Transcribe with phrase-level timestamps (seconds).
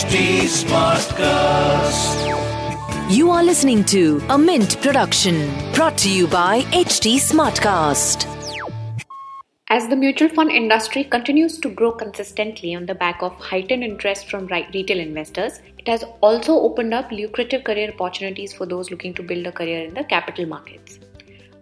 [0.00, 2.20] HT Smartcast.
[3.14, 8.24] You are listening to a Mint production brought to you by HT Smartcast.
[9.68, 14.30] As the mutual fund industry continues to grow consistently on the back of heightened interest
[14.30, 19.22] from retail investors, it has also opened up lucrative career opportunities for those looking to
[19.22, 20.98] build a career in the capital markets.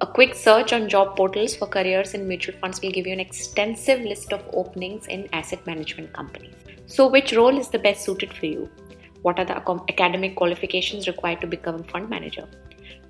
[0.01, 3.19] A quick search on job portals for careers in mutual funds will give you an
[3.19, 6.55] extensive list of openings in asset management companies.
[6.91, 8.71] So, which role is the best suited for you?
[9.21, 9.59] What are the
[9.91, 12.49] academic qualifications required to become a fund manager?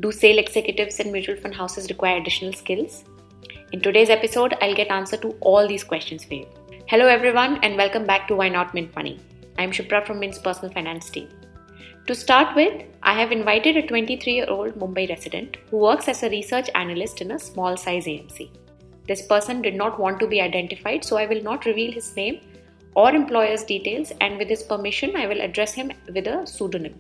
[0.01, 3.05] Do sale executives in mutual fund houses require additional skills?
[3.71, 6.49] In today's episode, I'll get answer to all these questions for you.
[6.89, 9.21] Hello everyone and welcome back to Why Not Mint Money.
[9.59, 11.29] I'm Shipra from Mint's personal finance team.
[12.09, 16.69] To start with, I have invited a 23-year-old Mumbai resident who works as a research
[16.75, 18.51] analyst in a small size AMC.
[19.07, 22.41] This person did not want to be identified, so I will not reveal his name
[22.95, 26.99] or employer's details and with his permission I will address him with a pseudonym.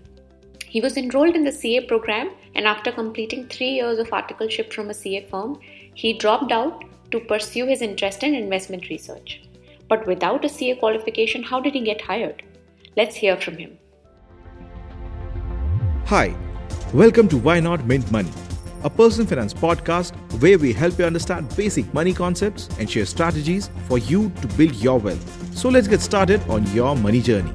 [0.67, 4.91] He was enrolled in the CA program and after completing 3 years of articleship from
[4.91, 5.59] a CA firm,
[5.94, 9.42] he dropped out to pursue his interest in investment research.
[9.89, 12.42] But without a CA qualification, how did he get hired?
[12.97, 13.78] Let's hear from him.
[16.05, 16.34] Hi,
[16.92, 18.31] welcome to Why Not Mint Money,
[18.84, 23.71] a personal finance podcast where we help you understand basic money concepts and share strategies
[23.89, 25.57] for you to build your wealth.
[25.57, 27.53] So let's get started on your money journey.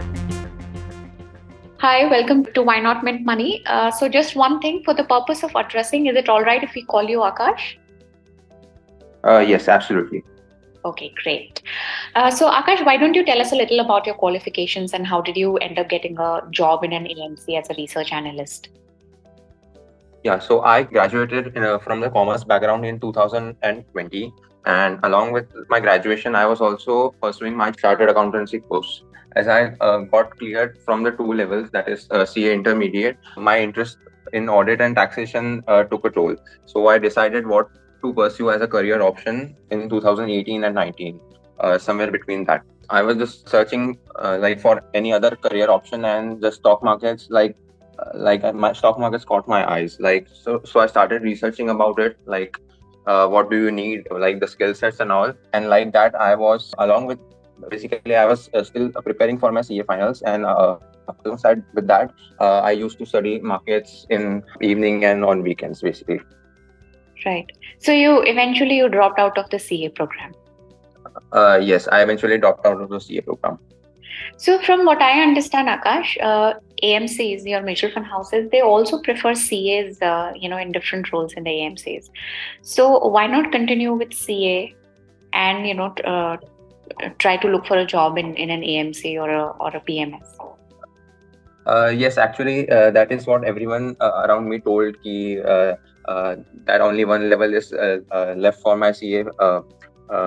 [1.79, 3.61] Hi, welcome to Why Not Mint Money.
[3.65, 6.73] Uh, so, just one thing for the purpose of addressing, is it all right if
[6.75, 7.75] we call you Akash?
[9.25, 10.23] Uh, yes, absolutely.
[10.85, 11.61] Okay, great.
[12.15, 15.19] Uh, so, Akash, why don't you tell us a little about your qualifications and how
[15.19, 18.69] did you end up getting a job in an AMC as a research analyst?
[20.23, 24.33] Yeah, so I graduated a, from the commerce background in 2020,
[24.65, 29.03] and along with my graduation, I was also pursuing my chartered accountancy course.
[29.35, 33.59] As I uh, got cleared from the two levels, that is uh, CA intermediate, my
[33.59, 33.97] interest
[34.31, 36.37] in audit and taxation uh, took a toll.
[36.65, 37.67] So I decided what
[38.01, 41.19] to pursue as a career option in 2018 and 19,
[41.59, 42.63] uh, somewhere between that.
[42.89, 47.27] I was just searching uh, like for any other career option, and the stock markets
[47.29, 47.72] like uh,
[48.13, 49.97] like uh, my stock markets caught my eyes.
[49.99, 52.17] Like so, so I started researching about it.
[52.25, 52.57] Like
[53.07, 56.35] uh, what do you need, like the skill sets and all, and like that I
[56.35, 57.19] was along with
[57.69, 60.45] basically I was uh, still preparing for my CA finals and.
[60.45, 60.77] Uh,
[61.25, 66.21] alongside with that, uh, I used to study markets in evening and on weekends, basically.
[67.25, 67.49] Right.
[67.79, 70.33] So, you eventually you dropped out of the CA program.
[71.31, 73.59] Uh, yes, I eventually dropped out of the CA program.
[74.37, 76.53] So, from what I understand, Akash, uh,
[76.83, 81.33] AMCs, your mutual fund houses, they also prefer CAs, uh, you know, in different roles
[81.33, 82.09] in the AMCs.
[82.61, 84.75] So, why not continue with CA
[85.33, 86.37] and you know uh,
[87.19, 90.33] try to look for a job in, in an AMC or a or a PMS?
[91.65, 95.01] Uh, yes, actually, uh, that is what everyone uh, around me told.
[95.01, 95.75] Ki, uh,
[96.65, 97.71] that only one level is
[98.35, 99.23] left for my CA,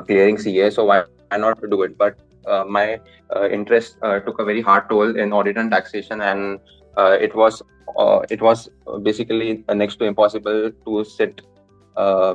[0.06, 0.70] clearing CA.
[0.70, 1.04] So why,
[1.36, 1.98] not do it?
[1.98, 2.18] But
[2.68, 3.00] my
[3.34, 6.58] uh, interest uh, took a very hard toll in audit and taxation, and
[6.96, 7.62] uh, it was
[7.98, 8.68] uh, it was
[9.02, 11.42] basically next to impossible to sit
[11.96, 12.34] uh,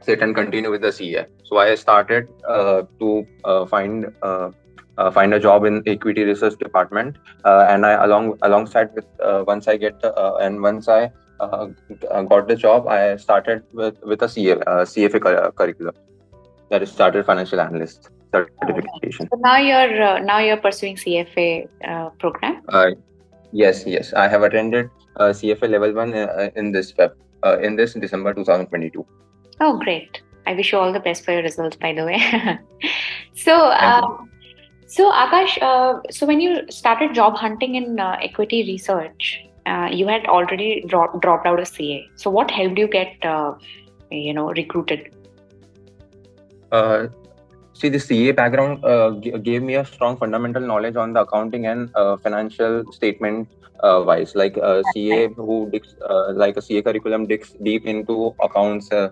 [0.00, 1.26] sit and continue with the CA.
[1.44, 4.06] So I started uh, to uh, find.
[4.22, 4.50] Uh,
[4.98, 9.42] uh, find a job in equity research department uh, and i along alongside with uh,
[9.46, 11.10] once i get uh, and once i
[11.40, 11.66] uh,
[12.32, 15.94] got the job i started with with a CA, uh, cfa curriculum
[16.70, 22.10] that is chartered financial analyst certification So now you're uh, now you're pursuing CFA uh,
[22.24, 22.62] program.
[22.68, 22.90] uh,
[23.52, 24.86] yes yes i have attended
[25.20, 29.06] uh, cfa level 1 uh, in this uh, in this december 2022
[29.64, 30.20] Oh, great!
[30.46, 32.16] I wish you all the best for your results, by the way.
[33.42, 34.16] so, uh,
[34.94, 39.28] so Akash, uh, so when you started job hunting in uh, equity research,
[39.66, 42.00] uh, you had already dro- dropped out of CA.
[42.16, 43.54] So, what helped you get, uh,
[44.10, 45.14] you know, recruited?
[47.74, 51.66] See, the CA background uh, g- gave me a strong fundamental knowledge on the accounting
[51.66, 53.48] and uh, financial statement
[53.82, 54.34] uh, wise.
[54.34, 59.08] Like uh, CA, who digs, uh, like a CA curriculum digs deep into accounts uh,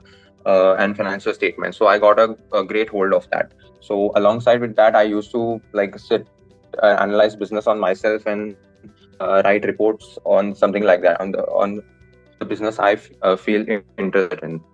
[0.47, 1.79] uh, and financial statements.
[1.79, 3.53] So I got a, a great hold of that.
[3.81, 6.29] So alongside with that, I used to like sit
[6.83, 8.57] uh, analyze business on myself and
[9.21, 11.83] uh, write reports on something like that on the on
[12.41, 13.65] the business I f- uh, feel
[13.99, 14.65] interested in.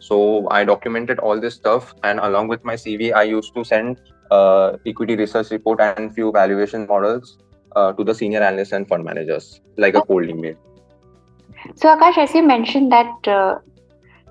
[0.00, 4.00] So I documented all this stuff, and along with my CV, I used to send
[4.30, 7.38] uh, equity research report and few valuation models
[7.76, 10.54] uh, to the senior analysts and fund managers, like a cold email.
[11.76, 13.58] So, Akash, as you mentioned that uh,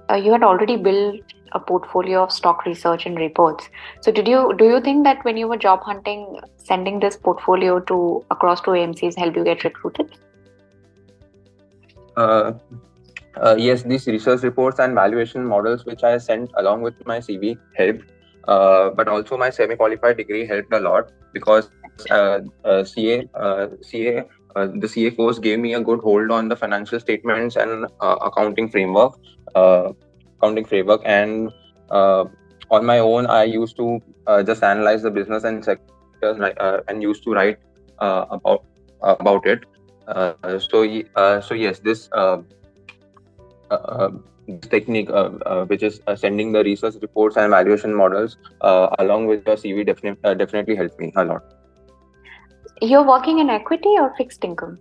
[0.10, 1.22] uh, you had already built
[1.54, 3.70] a portfolio of stock research and reports.
[4.02, 7.80] So did you do you think that when you were job hunting, sending this portfolio
[7.82, 10.16] to across to AMCs helped you get recruited?
[13.36, 17.20] Uh, uh, yes, these research reports and valuation models which I sent along with my
[17.20, 18.12] CV helped.
[18.48, 21.70] Uh, but also my semi-qualified degree helped a lot because
[22.12, 23.26] uh, uh, CA,
[23.82, 24.24] CA,
[24.56, 29.18] the CA course gave me a good hold on the financial statements and accounting framework,
[29.56, 31.52] accounting framework, and
[31.90, 34.02] on my own, I used to
[34.46, 36.38] just analyze the business and sectors
[36.88, 37.60] and used to write
[38.00, 38.66] about
[39.02, 39.64] about it.
[40.60, 40.86] so,
[41.40, 42.10] so yes, this
[43.74, 44.10] Uh,
[44.70, 49.28] technique, uh, uh, which is uh, sending the research reports and evaluation models uh, along
[49.28, 51.44] with your CV, definitely uh, definitely helped me a lot.
[52.82, 54.80] You're working in equity or fixed income?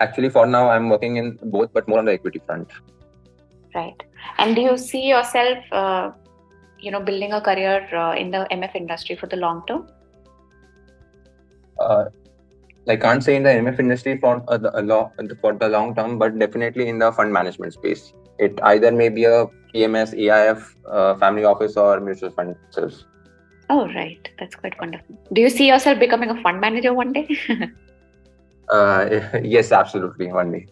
[0.00, 2.68] actually, for now, I'm working in both, but more on the equity front.
[3.72, 4.02] Right.
[4.38, 5.58] And do you see yourself,
[6.80, 7.86] you know, building a career
[8.16, 9.86] in the MF industry for the long term?
[12.88, 16.38] I can't say in the MF industry for uh, the, for the long term, but
[16.38, 18.14] definitely in the fund management space.
[18.38, 22.94] It either may be a PMS, AIF, uh, family office, or mutual fund itself.
[23.68, 24.26] Oh, right.
[24.38, 25.18] That's quite wonderful.
[25.34, 27.28] Do you see yourself becoming a fund manager one day?
[28.70, 30.66] uh, yes, absolutely, one day.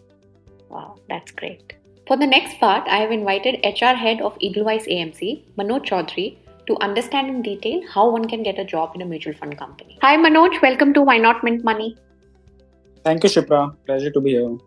[0.69, 1.73] Wow, that's great.
[2.07, 6.77] For the next part, I have invited HR head of Edelweiss AMC, Manoj Chaudhary, to
[6.81, 9.99] understand in detail how one can get a job in a mutual fund company.
[10.01, 10.61] Hi, Manoj.
[10.61, 11.95] Welcome to Why Not Mint Money.
[13.07, 13.73] Thank you, Shipra.
[13.85, 14.57] Pleasure to be here.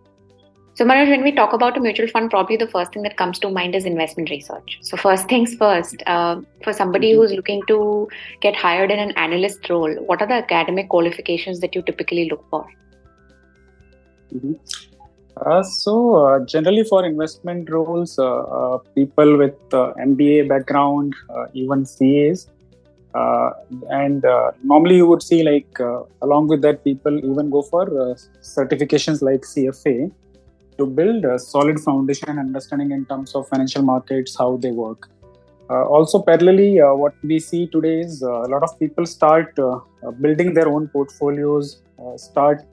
[0.74, 3.38] So, Manoj, when we talk about a mutual fund, probably the first thing that comes
[3.40, 4.78] to mind is investment research.
[4.80, 7.20] So, first things first, uh, for somebody mm-hmm.
[7.20, 8.08] who's looking to
[8.40, 12.48] get hired in an analyst role, what are the academic qualifications that you typically look
[12.48, 12.64] for?
[14.34, 14.54] Mm-hmm.
[15.36, 21.14] Uh, so, uh, generally for investment roles, uh, uh, people with uh, MBA background,
[21.52, 22.48] even CAs,
[23.14, 23.50] uh,
[23.90, 27.82] and uh, normally you would see like uh, along with that people even go for
[28.02, 30.10] uh, certifications like cfa
[30.78, 35.10] to build a solid foundation and understanding in terms of financial markets how they work.
[35.68, 39.54] Uh, also parallelly uh, what we see today is a lot of people start
[40.20, 41.82] building their own portfolios
[42.16, 42.64] start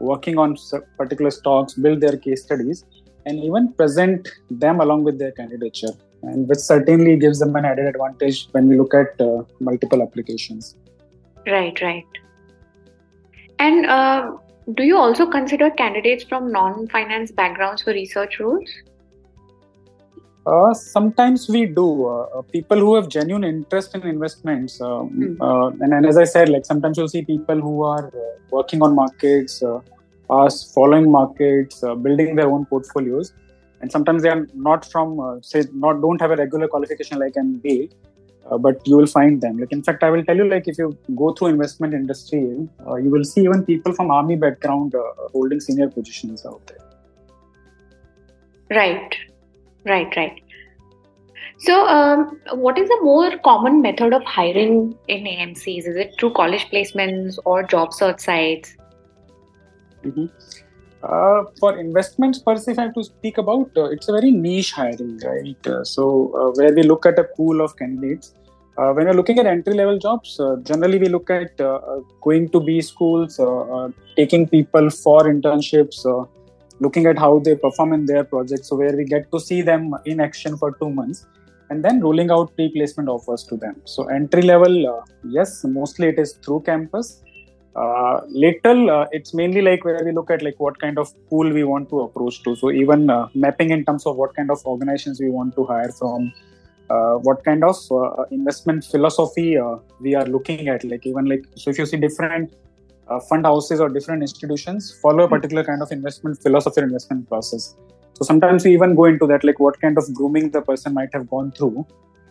[0.00, 0.56] working on
[0.96, 2.84] particular stocks build their case studies
[3.26, 7.86] and even present them along with their candidature and which certainly gives them an added
[7.86, 10.76] advantage when we look at uh, multiple applications.
[11.46, 12.06] Right, right.
[13.58, 14.32] And uh,
[14.74, 18.70] do you also consider candidates from non-finance backgrounds for research roles?
[20.44, 22.06] Uh, sometimes we do.
[22.06, 25.36] Uh, people who have genuine interest in investments, mm.
[25.80, 28.20] and, and, as I said, like sometimes you'll see people who are uh,
[28.50, 33.32] working on markets, are following markets, building their own portfolios
[33.82, 37.34] and sometimes they are not from uh, say not don't have a regular qualification like
[37.34, 37.92] MBA,
[38.50, 39.58] uh, but you will find them.
[39.58, 42.94] Like in fact, I will tell you like if you go through investment industry, uh,
[42.96, 45.02] you will see even people from army background uh,
[45.32, 46.78] holding senior positions out there.
[48.70, 49.16] Right,
[49.84, 50.40] right, right.
[51.58, 55.86] So, um, what is the more common method of hiring in AMCs?
[55.86, 58.76] Is it through college placements or job search sites?
[60.04, 60.26] Mm-hmm.
[61.02, 64.30] Uh, for investments per se, if I have to speak about, uh, it's a very
[64.30, 65.66] niche hiring, right?
[65.66, 68.34] Uh, so uh, where we look at a pool of candidates.
[68.78, 71.54] Uh, when we're looking at entry level jobs, generally we look at
[72.22, 73.38] going to B schools,
[74.16, 76.06] taking people for internships,
[76.80, 78.68] looking at how they perform in their projects.
[78.68, 81.26] So where we get to see them in action for two months,
[81.68, 83.76] and then rolling out pre-placement offers to them.
[83.84, 87.22] So entry level, yes, mostly it is through campus
[87.74, 91.50] uh, little uh, it's mainly like where we look at like what kind of pool
[91.50, 92.54] we want to approach to.
[92.54, 95.90] So even uh, mapping in terms of what kind of organizations we want to hire
[95.90, 96.32] from
[96.90, 101.44] uh, what kind of uh, investment philosophy uh, we are looking at like even like
[101.54, 102.54] so if you see different
[103.28, 105.34] fund houses or different institutions follow a hmm.
[105.34, 107.76] particular kind of investment philosophy or investment process.
[108.14, 111.12] So sometimes we even go into that like what kind of grooming the person might
[111.12, 111.86] have gone through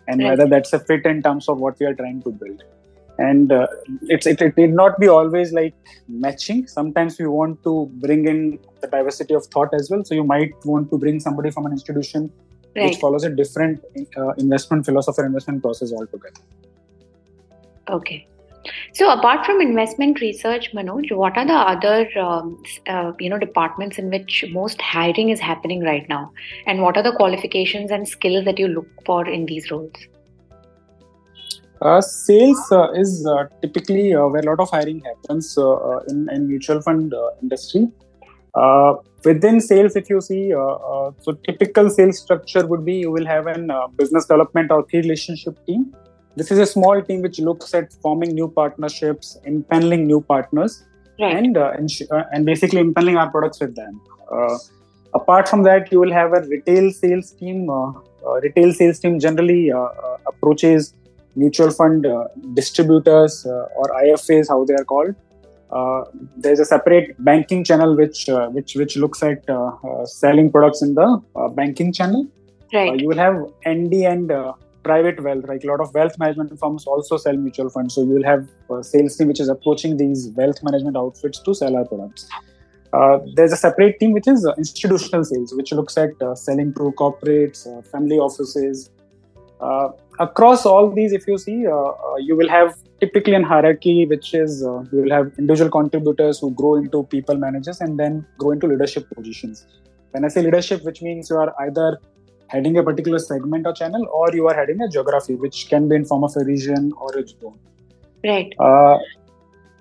[0.07, 2.63] and whether that's a fit in terms of what we are trying to build
[3.29, 3.67] and uh,
[4.03, 5.75] it's it, it need not be always like
[6.07, 6.67] matching.
[6.67, 10.03] Sometimes we want to bring in the diversity of thought as well.
[10.03, 12.31] So you might want to bring somebody from an institution
[12.75, 12.85] right.
[12.85, 13.83] which follows a different
[14.17, 16.41] uh, investment philosophy or investment process altogether.
[17.89, 18.27] Okay.
[18.93, 23.97] So apart from investment research manoj what are the other um, uh, you know departments
[23.97, 26.31] in which most hiring is happening right now?
[26.67, 30.07] And what are the qualifications and skills that you look for in these roles
[32.01, 36.29] sales uh, is uh, typically uh, where a lot of hiring happens uh, uh, in,
[36.31, 37.87] in mutual fund industry.
[38.53, 43.09] Uh, within sales, if you see, uh, uh, so typical sales structure would be you
[43.11, 45.93] will have an uh, business development or key relationship team.
[46.35, 50.83] This is a small team which looks at forming new partnerships, impaneling new partners,
[51.19, 51.35] Right.
[51.35, 54.01] and uh, ins- uh, and basically impaneling our products with them.
[54.31, 54.57] Uh,
[55.13, 57.69] apart from that, you will have a retail sales team.
[57.69, 57.91] Uh,
[58.25, 60.93] uh, retail sales team generally uh, uh, approaches
[61.35, 65.15] mutual fund uh, distributors uh, or IFAs, how they are called.
[65.71, 66.03] Uh,
[66.35, 69.43] there's a separate banking channel which uh, which which looks at
[70.05, 72.27] selling products in the uh, banking channel.
[72.73, 72.99] Uh, Right.
[72.99, 73.35] you will have
[73.67, 77.69] ND and uh, private wealth, like a lot of wealth management firms also sell mutual
[77.69, 77.95] funds.
[77.95, 81.53] So you will have a sales team which is approaching these wealth management outfits to
[81.53, 82.29] sell our products.
[82.93, 86.73] Uh, there's a separate team which is uh, institutional sales, which looks at uh, selling
[86.73, 88.89] to corporates, uh, family offices.
[89.61, 89.89] Uh,
[90.19, 94.33] across all these, if you see, uh, uh, you will have typically an hierarchy, which
[94.33, 98.51] is uh, you will have individual contributors who grow into people managers and then grow
[98.51, 99.65] into leadership positions.
[100.11, 101.99] When I say leadership, which means you are either
[102.47, 105.95] heading a particular segment or channel, or you are heading a geography, which can be
[105.95, 107.59] in form of a region or a zone.
[108.23, 108.53] Right.
[108.59, 108.97] Uh,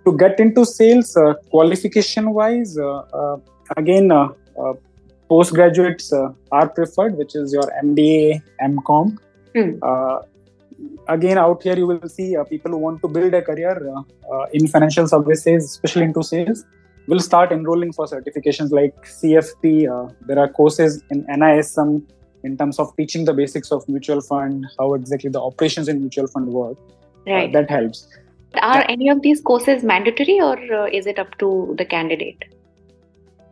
[0.05, 3.37] to get into sales, uh, qualification wise, uh, uh,
[3.77, 4.29] again, uh,
[4.63, 4.75] uh,
[5.29, 9.19] postgraduates uh, are preferred, which is your MBA, MCOM.
[9.55, 9.73] Hmm.
[9.83, 10.19] Uh,
[11.09, 14.03] again, out here you will see uh, people who want to build a career uh,
[14.35, 16.65] uh, in financial services, especially into sales,
[17.07, 19.89] will start enrolling for certifications like CFP.
[19.89, 22.03] Uh, there are courses in NISM
[22.45, 26.27] in terms of teaching the basics of mutual fund, how exactly the operations in mutual
[26.27, 26.79] fund work.
[27.27, 27.53] Uh, Right.
[27.53, 28.09] that helps.
[28.55, 32.45] Are any of these courses mandatory or uh, is it up to the candidate?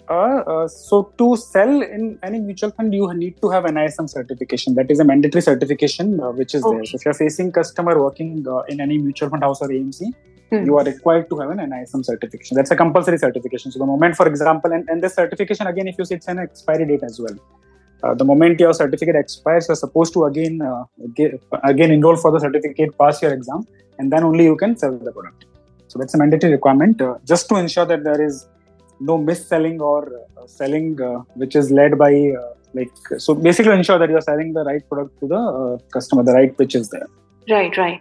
[0.08, 4.74] Uh, so to sell in any mutual fund, you need to have an NISM certification.
[4.74, 6.84] That is a mandatory certification uh, which is there.
[6.84, 10.14] So if you're facing customer working uh, in any mutual fund house or AMC,
[10.50, 10.64] Hmm.
[10.64, 12.56] you are required to have an NISM certification.
[12.56, 13.70] That's a compulsory certification.
[13.70, 16.38] So the moment, for example, and, and this certification again, if you see it's an
[16.38, 17.36] expiry date as well.
[18.02, 20.84] Uh, the moment your certificate expires, you're supposed to again uh,
[21.14, 23.66] get, again enroll for the certificate, pass your exam,
[23.98, 25.44] and then only you can sell the product.
[25.88, 28.46] So that's a mandatory requirement uh, just to ensure that there is
[29.00, 32.12] no mis-selling or uh, selling uh, which is led by
[32.42, 36.22] uh, like so basically ensure that you're selling the right product to the uh, customer
[36.22, 37.08] the right pitch is there
[37.50, 38.00] Right, right.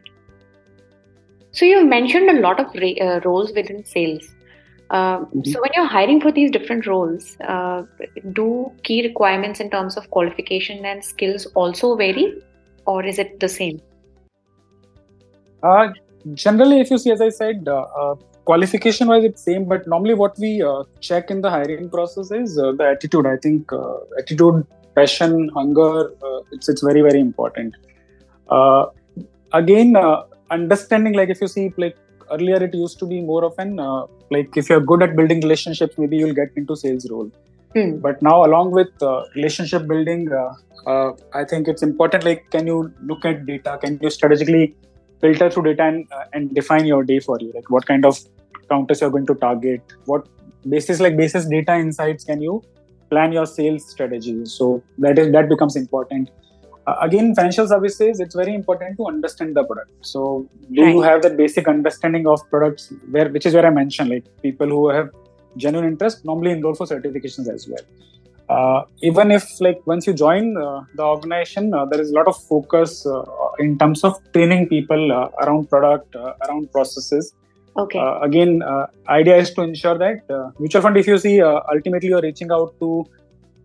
[1.51, 4.27] So you've mentioned a lot of ra- uh, roles within sales.
[4.89, 5.47] Uh, Mhm.
[5.47, 7.83] So when you're hiring for these different roles, uh,
[8.33, 12.33] do key requirements in terms of qualification and skills also vary,
[12.85, 13.79] or is it the same?
[15.63, 15.89] uh,
[16.33, 18.15] generally if you see as i said uh, uh,
[18.49, 22.57] qualification wise it's same but normally what we uh, check in the hiring process is
[22.57, 23.25] uh, the attitude.
[23.25, 27.75] I think uh, attitude passion hunger uh, it's it's very very important.
[28.49, 28.85] Uh,
[29.53, 31.97] again uh, understanding like if you see like
[32.31, 34.03] earlier it used to be more of an uh,
[34.35, 37.29] like if you're good at building relationships maybe you'll get into sales role.
[37.75, 37.97] Hmm.
[38.03, 40.53] but now along with uh, relationship building uh,
[40.91, 43.77] uh, i think it's important like can you look at data?
[43.81, 44.75] Can you strategically
[45.21, 47.51] filter through data and, uh, and define your day for you?
[47.53, 48.17] Like what kind of
[48.69, 49.81] counters you're going to target?
[50.05, 50.27] What
[50.69, 52.63] basis like basis data insights can you
[53.09, 54.45] plan your sales strategy?
[54.45, 56.29] So that is that becomes important.
[56.87, 59.91] Uh, again financial services it's very important to understand the product.
[60.01, 64.09] So do you have that basic understanding of products where which is where i mentioned
[64.09, 65.09] like people who have
[65.57, 67.85] genuine interest normally enroll for certifications as well.
[68.49, 72.27] Uh, even if like once you join uh, the organization uh, there is a lot
[72.27, 73.23] of focus uh,
[73.59, 77.33] in terms of training people uh, around product uh, around processes
[77.77, 77.99] Okay.
[77.99, 81.59] uh, again uh, idea is to ensure that uh, mutual fund if you see uh,
[81.73, 83.05] ultimately you're reaching out to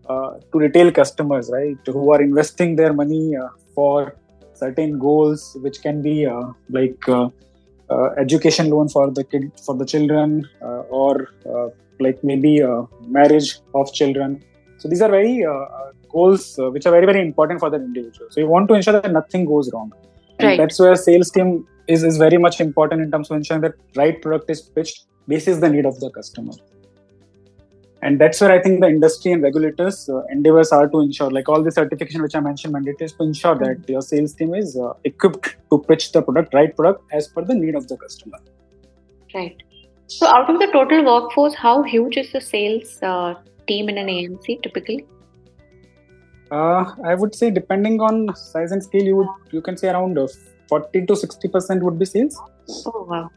[0.07, 4.15] uh, to retail customers right who are investing their money uh, for
[4.53, 6.27] certain goals which can be
[6.69, 7.03] like
[8.17, 10.47] education loan for the kid for the children
[11.01, 11.27] or
[11.99, 12.61] like maybe
[13.07, 14.43] marriage of children.
[14.77, 15.43] So these are very
[16.11, 18.27] goals which are very very important for that individual.
[18.29, 19.91] So you want to ensure that nothing goes wrong
[20.39, 20.57] and Right.
[20.57, 24.21] that's where sales team is, is very much important in terms of ensuring that right
[24.21, 26.53] product is pitched basis the need of the customer
[28.01, 31.47] and that's where i think the industry and regulators uh, endeavors are to ensure like
[31.47, 34.75] all the certification which i mentioned mandatory is to ensure that your sales team is
[34.77, 38.39] uh, equipped to pitch the product right product as per the need of the customer
[39.33, 39.63] Right.
[40.07, 43.35] So out of the total workforce, how huge is the sales uh,
[43.67, 45.05] team in an AMC typically?
[46.57, 50.17] Uh, i would say depending on size and scale you would you can say around
[50.17, 50.27] uh,
[50.69, 52.41] 40 to 60 percent would be sales
[52.85, 53.29] Oh wow,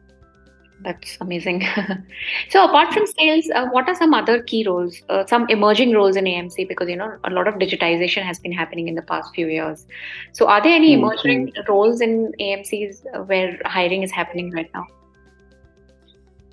[0.80, 1.64] that's amazing.
[2.50, 6.16] so apart from sales, uh, what are some other key roles, uh, some emerging roles
[6.16, 6.68] in AMC?
[6.68, 9.87] Because you know a lot of digitization has been happening in the past few years.
[10.32, 14.70] So are there any Hmm, emerging roles in AMCs uh, where hiring is happening right
[14.75, 14.87] now?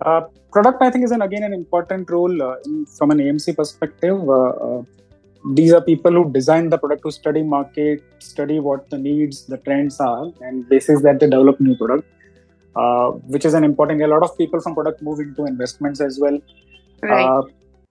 [0.02, 3.54] Uh, product, I think, is an, again an important role uh, in, from an AMC
[3.54, 4.18] perspective.
[5.44, 8.98] Uh, uh, these are people who design the product to study market, study what the
[8.98, 12.08] needs, the trends are, and basis that they develop new product,
[12.76, 14.02] uh, which is an important.
[14.02, 16.40] A lot of people from product move into investments as well.
[17.02, 17.26] Right.
[17.26, 17.42] Uh,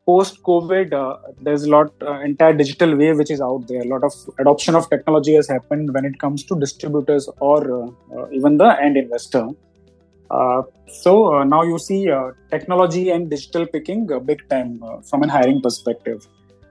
[0.05, 3.83] Post COVID, uh, there's a lot uh, entire digital wave which is out there.
[3.83, 8.29] A lot of adoption of technology has happened when it comes to distributors or uh,
[8.33, 9.49] even the end investor.
[10.33, 15.01] Uh, so uh, now you see uh, technology and digital picking uh, big time uh,
[15.03, 16.27] from an hiring perspective.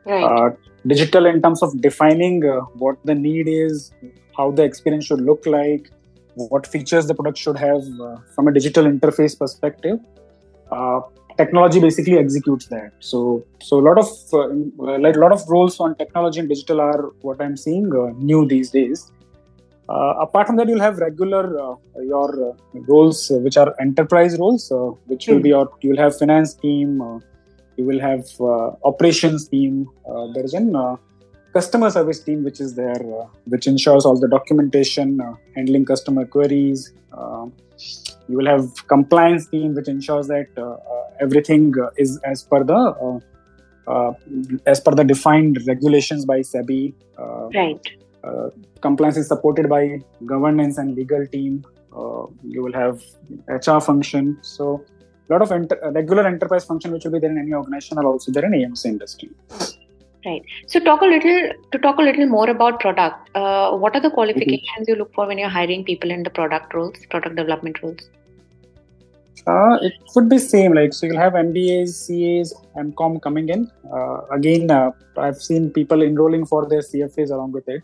[0.05, 0.23] Right.
[0.23, 0.49] Uh,
[0.87, 3.93] digital in terms of defining uh, what the need is,
[4.37, 5.89] how the experience should look like,
[6.35, 9.97] what features the product should have uh, from a digital interface perspective.
[10.71, 11.01] Uh,
[11.37, 12.91] technology basically executes that.
[12.99, 16.81] So, so a lot of uh, like a lot of roles on technology and digital
[16.81, 19.11] are what I'm seeing uh, new these days.
[19.89, 22.53] Uh, apart from that, you'll have regular uh, your uh,
[22.87, 25.41] roles uh, which are enterprise roles, uh, which will Hmm.
[25.41, 27.19] be your you'll have finance team, uh,
[27.77, 29.89] you will have uh, operations team.
[30.07, 30.95] Uh, there is an uh,
[31.53, 36.25] customer service team which is there, uh, which ensures all the documentation, uh, handling customer
[36.25, 36.93] queries.
[37.11, 37.47] Uh,
[38.27, 40.47] you will have compliance team which ensures that
[41.21, 43.19] everything uh, is as per the uh,
[43.87, 44.13] uh,
[44.65, 46.93] as per the defined regulations by SEBI.
[47.17, 47.87] Uh, right.
[48.23, 48.49] uh,
[48.81, 51.63] compliance is supported by governance and legal team.
[51.95, 53.03] Uh, you will have
[53.47, 54.37] HR function.
[54.41, 55.00] So a
[55.33, 58.31] lot of enter- regular enterprise function which will be there in any organization are also
[58.31, 59.29] there in AMC industry.
[60.25, 60.43] Right.
[60.67, 63.29] So talk a little to talk a little more about product.
[63.35, 66.73] Uh, what are the qualifications you look for when you're hiring people in the product
[66.75, 68.09] roles, product development roles?
[69.47, 73.71] Uh, it would be same like so you'll have MBAs, CAs, MCOM coming in.
[73.91, 77.81] Uh, again, uh, I've seen people enrolling for their CFAs along with it.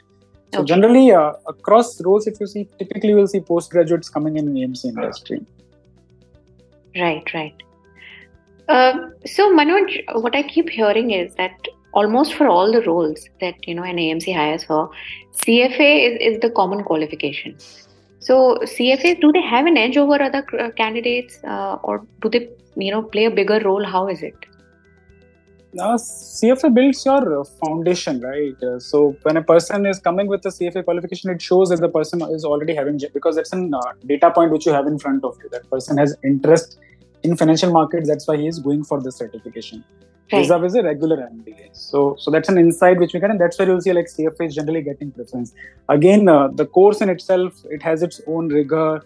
[0.53, 0.67] So Okay.
[0.73, 5.41] generally, uh, across roles, if you see, typically you'll see postgraduates coming in AMC industry.
[6.99, 7.55] Right, right.
[8.67, 11.53] Uh, so Manoj, what I keep hearing is that
[11.93, 14.89] almost for all the roles that you know an AMC hires for,
[15.35, 17.55] CFA is, is the common qualification.
[18.19, 22.49] So CFAs do they have an edge over other uh, candidates, uh, or do they
[22.75, 23.83] you know play a bigger role?
[23.83, 24.35] How is it?
[25.77, 28.61] CFA builds your foundation, right?
[28.63, 31.89] Uh, so when a person is coming with a CFA qualification, it shows that the
[31.89, 35.23] person is already having because that's a uh, data point which you have in front
[35.23, 35.49] of you.
[35.49, 36.79] That person has interest
[37.23, 38.07] in financial markets.
[38.07, 39.83] That's why he is going for the certification.
[40.31, 40.41] Right.
[40.41, 41.69] Vis-a-vis a regular MBA.
[41.71, 44.47] So, so that's an insight which we get, and that's where you'll see like CFA
[44.47, 45.53] is generally getting preference.
[45.87, 49.03] Again, uh, the course in itself, it has its own rigor.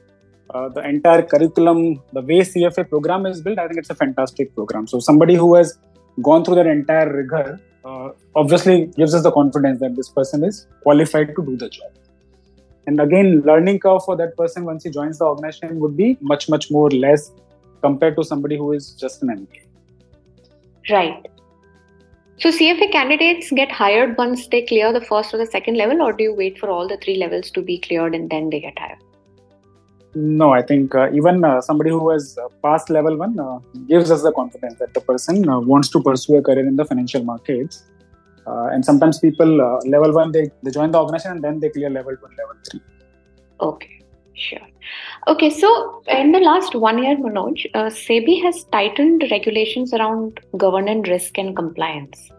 [0.50, 4.54] Uh, the entire curriculum, the way CFA program is built, I think it's a fantastic
[4.56, 4.88] program.
[4.88, 5.78] So somebody who has
[6.22, 10.68] gone through that entire rigor uh, obviously gives us the confidence that this person is
[10.84, 11.92] qualified to do the job.
[12.88, 16.50] And again, learning curve for that person once he joins the organization would be much,
[16.50, 17.32] much more less
[17.82, 19.62] compared to somebody who is just an MBA.
[20.90, 21.28] Right.
[22.38, 26.12] So CFA candidates get hired once they clear the first or the second level, or
[26.12, 28.78] do you wait for all the three levels to be cleared and then they get
[28.80, 28.98] hired?
[30.14, 34.12] No, I think uh, even uh, somebody who has uh, passed level one uh, gives
[34.12, 37.24] us the confidence that the person uh, wants to pursue a career in the financial
[37.24, 37.84] markets.
[38.46, 41.70] Uh, and sometimes people uh, level one they, they join the organization and then they
[41.70, 42.82] clear level two level three.
[43.62, 44.02] Okay,
[44.34, 44.68] sure.
[45.28, 51.08] Okay, so in the last one year, Manoj, uh, SEBI has tightened regulations around governance,
[51.08, 52.32] risk, and compliance.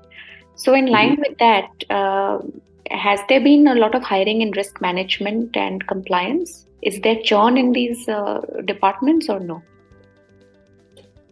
[0.56, 2.38] So, in line with that, uh,
[3.02, 6.66] has there been a lot of hiring in risk management and compliance?
[6.82, 9.62] Is there churn in these uh, departments or no?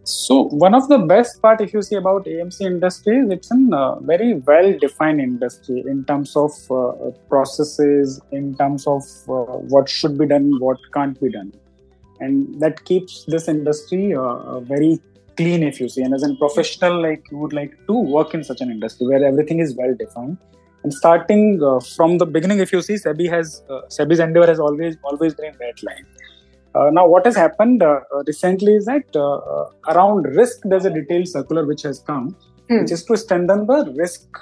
[0.03, 3.77] So one of the best part, if you see about AMC industry, is it's a
[3.77, 10.19] uh, very well-defined industry in terms of uh, processes, in terms of uh, what should
[10.19, 11.53] be done, what can't be done,
[12.19, 14.99] and that keeps this industry uh, very
[15.37, 15.63] clean.
[15.63, 18.61] If you see, and as a professional, like you would like to work in such
[18.61, 20.39] an industry where everything is well-defined.
[20.83, 24.59] And starting uh, from the beginning, if you see, SEBI has uh, SEBI's endeavor has
[24.59, 26.07] always always been that line.
[26.75, 30.90] Uh, now, what has happened uh, uh, recently is that uh, around risk, there's a
[30.90, 32.37] detailed circular which has come,
[32.71, 32.83] Hmm.
[32.83, 34.38] which is to strengthen the risk,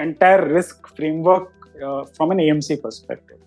[0.00, 1.52] entire risk framework
[1.84, 3.38] uh, from an AMC perspective.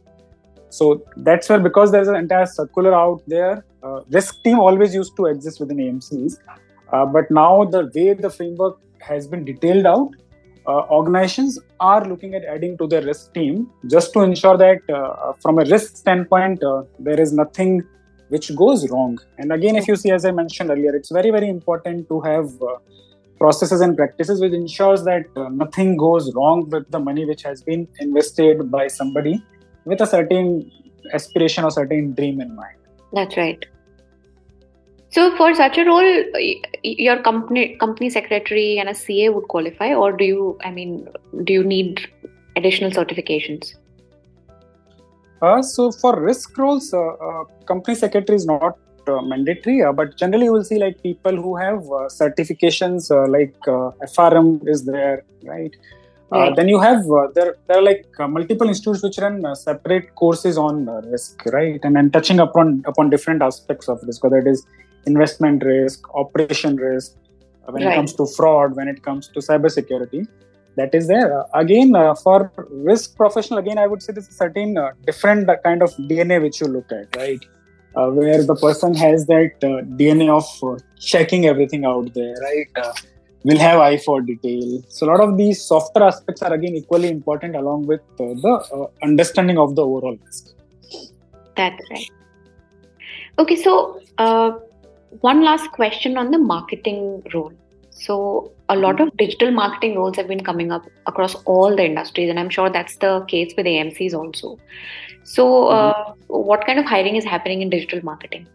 [0.69, 5.17] So that's where, because there's an entire circular out there, uh, risk team always used
[5.17, 6.37] to exist within AMCs,
[6.93, 10.11] uh, but now the way the framework has been detailed out,
[10.67, 15.33] uh, organizations are looking at adding to their risk team just to ensure that uh,
[15.41, 17.83] from a risk standpoint, uh, there is nothing
[18.29, 19.19] which goes wrong.
[19.37, 22.49] And again, if you see, as I mentioned earlier, it's very, very important to have
[22.61, 22.77] uh,
[23.37, 27.63] processes and practices which ensures that uh, nothing goes wrong with the money which has
[27.63, 29.43] been invested by somebody
[29.85, 30.71] with a certain
[31.13, 32.77] aspiration or certain dream in mind.
[33.13, 33.65] That's right.
[35.11, 36.23] So for such a role,
[36.83, 40.57] your company company secretary and a CA would qualify, or do you?
[40.63, 41.07] I mean,
[41.43, 42.07] do you need
[42.55, 43.75] additional certifications?
[45.41, 50.15] Uh, so for risk roles, uh, uh, company secretary is not uh, mandatory, uh, but
[50.15, 53.55] generally you will see like people who have uh, certifications like
[54.15, 55.75] FRM is there, right?
[56.33, 56.55] Right.
[56.55, 57.03] then you have
[57.35, 61.81] there there are like multiple institutes which run separate courses on risk, right?
[61.83, 64.65] And then touching upon upon different aspects of risk, whether it is
[65.05, 67.15] investment risk, operation risk,
[67.65, 67.93] when right.
[67.93, 70.27] it comes to fraud, when it comes to cybersecurity
[70.75, 71.39] that is there.
[71.39, 75.49] Uh, again, uh, for risk professional, again, I would say there's a certain uh, different
[75.63, 77.43] kind of DNA which you look at, right?
[77.95, 82.95] Uh, where the person has that uh, DNA of uh, checking everything out there, right?
[83.43, 84.83] will have eye for detail.
[84.87, 89.57] So a lot of these softer aspects are again equally important along with the understanding
[89.57, 90.49] of the overall risk.
[91.57, 92.07] That's right.
[93.39, 93.99] Okay, so
[95.19, 97.53] one last question on the marketing role.
[97.89, 102.29] So, a lot of digital marketing roles have been coming up across all the industries,
[102.29, 104.57] and I'm sure that's the case with AMCs also.
[105.23, 106.33] So, uh, mm-hmm.
[106.33, 108.47] what kind of hiring is happening in digital marketing?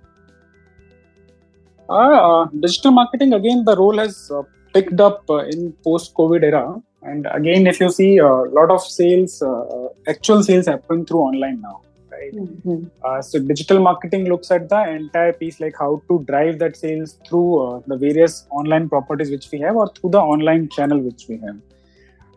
[1.88, 4.42] Uh, uh, digital marketing again, the role has uh,
[4.73, 9.42] picked up uh, in post-COVID era, and again, if you see a lot of sales,
[9.42, 11.83] uh, actual sales happen through online now
[12.16, 12.35] right?
[12.35, 12.85] Mm-hmm.
[13.05, 17.18] Uh, so digital marketing looks at the entire piece, like how to drive that sales
[17.29, 21.26] through uh, the various online properties which we have, or through the online channel which
[21.29, 21.57] we have.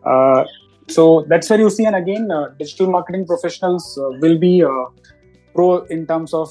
[0.04, 0.44] Uh,
[0.88, 4.86] so that's where you see, and again, uh, digital marketing professionals uh, will be uh,
[5.54, 6.48] pro in terms of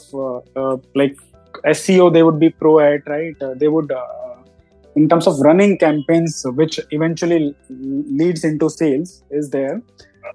[0.95, 1.17] like
[1.65, 2.13] SEO.
[2.13, 3.35] They would be pro at right.
[3.55, 3.91] they would.
[4.99, 7.55] in terms of running campaigns, which eventually
[8.21, 9.81] leads into sales, is there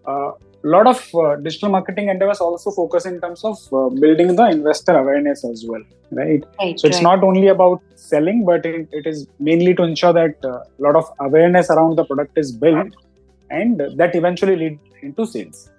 [0.07, 0.33] a
[0.69, 4.97] lot of uh, digital marketing endeavors also focus in terms of uh, building the investor
[4.97, 7.03] awareness as well right, right so it's right.
[7.03, 10.97] not only about selling but it, it is mainly to ensure that uh, a lot
[10.97, 12.95] of awareness around the product is built
[13.51, 15.71] and that eventually lead into sales.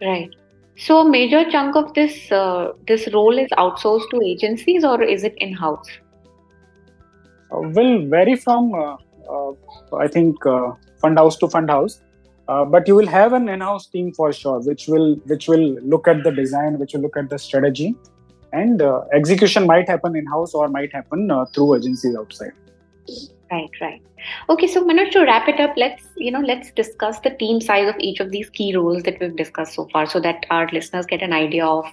[0.00, 0.30] Right.
[0.76, 5.24] So a major chunk of this uh, this role is outsourced to agencies or is
[5.24, 5.88] it in house
[7.52, 8.96] uh, will vary from uh,
[9.98, 10.36] i think
[11.00, 12.00] fund house to fund house
[12.48, 16.08] uh, but you will have an in-house team for sure, which will which will look
[16.08, 17.94] at the design, which will look at the strategy,
[18.52, 22.52] and uh, execution might happen in-house or might happen uh, through agencies outside.
[23.50, 24.02] Right, right.
[24.50, 27.88] Okay, so Manoj, to wrap it up, let's you know let's discuss the team size
[27.88, 31.06] of each of these key roles that we've discussed so far, so that our listeners
[31.06, 31.86] get an idea of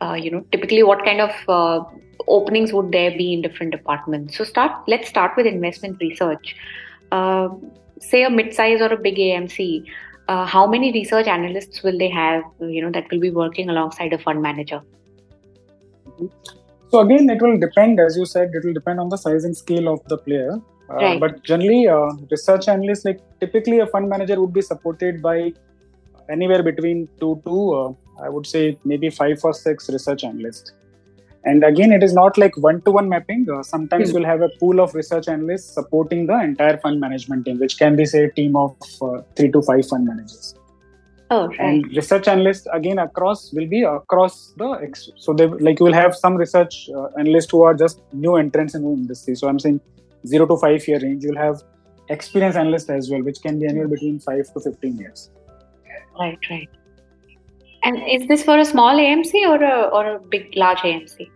[0.00, 1.84] uh, you know typically what kind of uh,
[2.26, 4.36] openings would there be in different departments.
[4.36, 4.72] So start.
[4.88, 6.56] Let's start with investment research.
[8.10, 9.84] Say a mid-size or a big AMC,
[10.28, 12.42] uh, how many research analysts will they have?
[12.60, 14.82] You know that will be working alongside a fund manager.
[16.90, 19.56] So again, it will depend, as you said, it will depend on the size and
[19.56, 20.60] scale of the player.
[20.90, 21.20] Uh, right.
[21.20, 25.52] But generally, uh, research analysts, like typically a fund manager would be supported by
[26.30, 30.72] anywhere between two to, uh, I would say, maybe five or six research analysts
[31.44, 33.46] and again it is not like one-to-one mapping.
[33.50, 37.44] Uh, sometimes mm we'll have a pool of research analysts supporting the entire fund management
[37.44, 40.54] team which can be say a team of uh, three to five fund managers.
[41.30, 41.60] Oh right.
[41.60, 45.98] and research analysts again across will be across the ex- so they like you will
[46.00, 49.34] have some research uh, analysts who are just new entrants in the industry.
[49.34, 49.80] So i'm saying
[50.26, 51.62] zero to five year range you'll have
[52.08, 55.30] experienced analysts as well which can be anywhere between five to 15 years.
[56.20, 56.68] Right right
[57.84, 61.30] and is this for a small AMC or a, or a big, large AMC?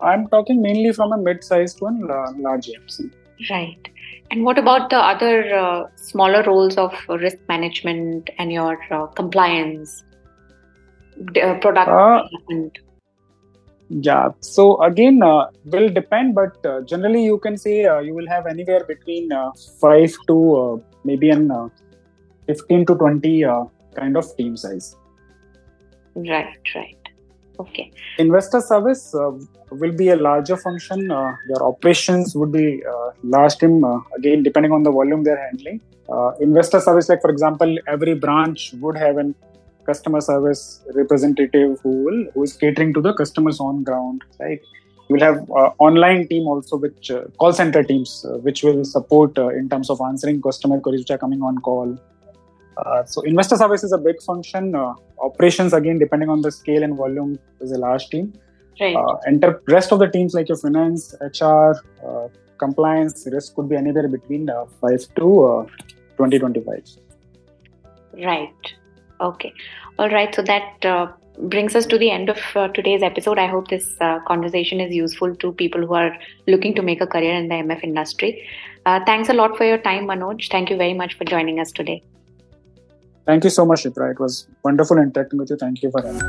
[0.00, 2.06] I'm talking mainly from a mid-sized one,
[2.38, 3.12] large AMC.
[3.50, 3.88] Right.
[4.30, 10.02] And what about the other uh, smaller roles of risk management and your uh, compliance,
[11.20, 12.78] uh, product uh, development?
[13.88, 14.30] Yeah.
[14.40, 18.84] So again, uh, will depend, but uh, generally you can say you will have anywhere
[18.84, 19.30] between
[19.80, 21.70] five to maybe an
[22.46, 23.44] 15 to 20
[23.94, 24.96] kind of team size.
[26.16, 26.96] Right, right.
[27.60, 27.92] Okay.
[28.18, 29.32] Investor service uh,
[29.70, 31.10] will be a larger function.
[31.10, 35.42] Uh, their operations would be uh, large team, uh, again, depending on the volume they're
[35.48, 35.80] handling.
[36.08, 39.34] Uh, investor service, like for example, every branch would have an
[39.84, 44.60] customer service representative who will who is catering to the customers on ground right
[45.08, 48.84] you will have uh, online team also which uh, call center teams uh, which will
[48.84, 51.96] support in terms of answering customer queries which are coming on call
[52.76, 54.74] uh, so investor service is a big function.
[54.74, 58.32] Uh, operations again, depending on the scale and volume, is a large team.
[58.80, 58.94] Right.
[58.94, 61.72] Uh, enter rest of the teams like your finance, HR,
[62.06, 65.66] uh, compliance, risk could be anywhere between uh, five to
[66.16, 66.82] 20, 25.
[68.14, 68.74] Right.
[69.20, 69.52] Okay.
[69.98, 70.34] All right.
[70.34, 73.38] So that brings us to the end of uh, today's episode.
[73.38, 77.06] I hope this uh, conversation is useful to people who are looking to make a
[77.06, 78.46] career in the MF industry.
[78.84, 80.50] Uh, thanks a lot for your time, Manoj.
[80.50, 82.02] Thank you very much for joining us today.
[83.26, 84.12] Thank you so much, Shipra.
[84.12, 85.56] It was wonderful interacting with you.
[85.56, 86.20] Thank you for me.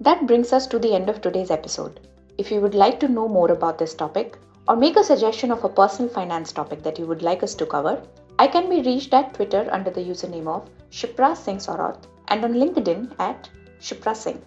[0.00, 2.00] That brings us to the end of today's episode.
[2.36, 5.62] If you would like to know more about this topic or make a suggestion of
[5.62, 8.02] a personal finance topic that you would like us to cover,
[8.40, 12.54] I can be reached at Twitter under the username of Shipra Singh Saurath and on
[12.54, 13.48] LinkedIn at
[13.80, 14.42] Shipra Singh.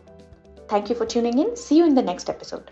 [0.67, 1.55] Thank you for tuning in.
[1.55, 2.71] See you in the next episode.